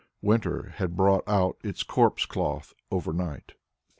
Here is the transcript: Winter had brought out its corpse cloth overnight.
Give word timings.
Winter 0.23 0.73
had 0.77 0.95
brought 0.97 1.23
out 1.27 1.57
its 1.63 1.83
corpse 1.83 2.25
cloth 2.25 2.73
overnight. 2.89 3.51